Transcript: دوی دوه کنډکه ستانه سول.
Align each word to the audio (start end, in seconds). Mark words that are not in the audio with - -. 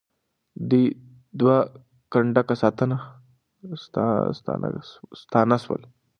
دوی 0.69 0.85
دوه 1.39 1.57
کنډکه 2.11 2.55
ستانه 5.53 5.57
سول. 5.63 5.81